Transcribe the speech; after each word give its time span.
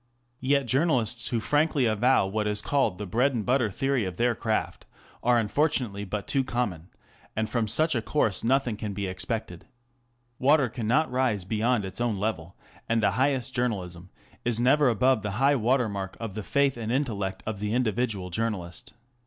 Yet 0.39 0.65
journalists 0.65 1.27
who 1.27 1.39
frankly 1.39 1.85
avow 1.85 2.25
what 2.25 2.47
is 2.47 2.63
called 2.63 2.97
the 2.97 3.05
bread 3.05 3.35
and 3.35 3.45
butter 3.45 3.69
theory 3.69 4.03
of 4.03 4.17
their 4.17 4.33
craft 4.33 4.87
are 5.21 5.37
unfortunately 5.37 6.05
but 6.05 6.25
too 6.25 6.43
common, 6.43 6.89
and 7.35 7.47
from 7.47 7.67
such 7.67 7.93
of 7.93 8.03
course 8.03 8.43
nothing 8.43 8.77
can 8.77 8.93
be 8.95 9.05
expected. 9.05 9.65
Water 10.39 10.69
cannot 10.69 11.11
rise 11.11 11.43
beyond 11.45 11.85
its 11.85 12.01
own 12.01 12.17
level, 12.17 12.55
and 12.89 13.03
the 13.03 13.11
highest 13.11 13.53
journalism 13.53 14.09
is 14.43 14.59
never 14.59 14.89
above 14.89 15.21
the 15.21 15.33
high 15.37 15.55
water 15.55 15.87
mark 15.87 16.17
of 16.19 16.33
the 16.33 16.41
faith 16.41 16.77
and 16.77 16.91
intellect 16.91 17.43
of 17.45 17.59
the 17.59 17.71
individual 17.71 18.31
journalist. 18.31 18.95